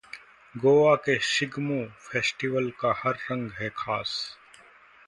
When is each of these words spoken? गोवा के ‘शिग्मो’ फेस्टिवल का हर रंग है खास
गोवा 0.55 0.95
के 1.05 1.17
‘शिग्मो’ 1.23 1.77
फेस्टिवल 2.07 2.69
का 2.81 2.93
हर 3.03 3.17
रंग 3.31 3.51
है 3.59 3.69
खास 3.77 4.17